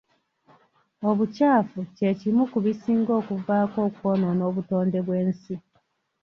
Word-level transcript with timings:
Obukyafu 1.09 1.79
kye 1.95 2.09
kimu 2.19 2.43
ku 2.51 2.57
bisinga 2.65 3.11
okuvaako 3.21 3.77
okwonoona 3.87 4.43
obutonde 4.49 4.99
bw'ensi. 5.05 5.55